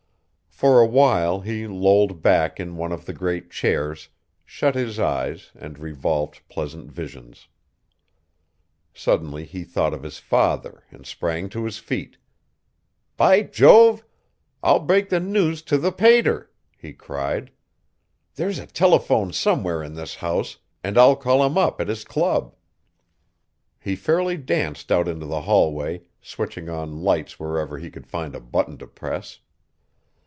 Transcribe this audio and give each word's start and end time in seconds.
For 0.61 0.79
a 0.79 0.85
while 0.85 1.39
he 1.41 1.65
lolled 1.65 2.21
back 2.21 2.59
in 2.59 2.77
one 2.77 2.91
of 2.91 3.05
the 3.07 3.13
great 3.13 3.49
chairs, 3.49 4.09
shut 4.45 4.75
his 4.75 4.99
eyes 4.99 5.49
and 5.55 5.79
revolved 5.79 6.39
pleasant 6.49 6.91
visions. 6.91 7.47
Suddenly 8.93 9.43
he 9.45 9.63
thought 9.63 9.91
of 9.91 10.03
his 10.03 10.19
father 10.19 10.83
and 10.91 11.03
sprang 11.03 11.49
to 11.49 11.65
his 11.65 11.79
feet. 11.79 12.17
"By 13.17 13.41
Jove! 13.41 14.05
I'll 14.61 14.77
break 14.81 15.09
the 15.09 15.19
news 15.19 15.63
to 15.63 15.79
the 15.79 15.91
pater," 15.91 16.51
he 16.77 16.93
cried. 16.93 17.49
"There's 18.35 18.59
a 18.59 18.67
telephone 18.67 19.33
somewhere 19.33 19.81
in 19.81 19.95
this 19.95 20.13
house, 20.13 20.57
and 20.83 20.95
I'll 20.95 21.15
call 21.15 21.43
him 21.43 21.57
up 21.57 21.81
at 21.81 21.87
his 21.87 22.03
club." 22.03 22.53
He 23.79 23.95
fairly 23.95 24.37
danced 24.37 24.91
out 24.91 25.07
into 25.07 25.25
the 25.25 25.41
hallway, 25.41 26.03
switching 26.21 26.69
on 26.69 27.01
lights 27.01 27.39
wherever 27.39 27.79
he 27.79 27.89
could 27.89 28.05
find 28.05 28.35
a 28.35 28.39
button 28.39 28.77
to 28.77 28.85
press. 28.85 29.39